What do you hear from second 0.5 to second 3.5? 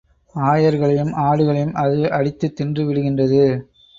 ஆயர்களையும் ஆடுகளையும் அது அடித்துத் தின்றுவிடுகின்றது.